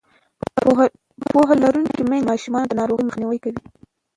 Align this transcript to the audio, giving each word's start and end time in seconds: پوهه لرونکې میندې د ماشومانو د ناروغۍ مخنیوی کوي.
پوهه 1.31 1.53
لرونکې 1.63 2.01
میندې 2.09 2.25
د 2.27 2.29
ماشومانو 2.29 2.67
د 2.69 2.73
ناروغۍ 2.79 3.03
مخنیوی 3.05 3.39
کوي. 3.43 3.59